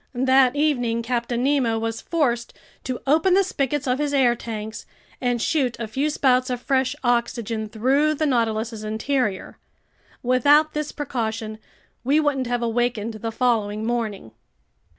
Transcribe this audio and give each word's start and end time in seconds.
That 0.15 0.55
evening 0.55 1.03
Captain 1.03 1.43
Nemo 1.43 1.77
was 1.77 2.01
forced 2.01 2.55
to 2.85 3.03
open 3.05 3.35
the 3.35 3.43
spigots 3.43 3.85
of 3.85 3.99
his 3.99 4.15
air 4.15 4.35
tanks 4.35 4.87
and 5.21 5.39
shoot 5.39 5.77
a 5.79 5.87
few 5.87 6.09
spouts 6.09 6.49
of 6.49 6.59
fresh 6.59 6.95
oxygen 7.03 7.69
through 7.69 8.15
the 8.15 8.25
Nautilus's 8.25 8.83
interior. 8.83 9.59
Without 10.23 10.73
this 10.73 10.91
precaution 10.91 11.59
we 12.03 12.19
wouldn't 12.19 12.47
have 12.47 12.63
awakened 12.63 13.13
the 13.13 13.31
following 13.31 13.85
morning. 13.85 14.31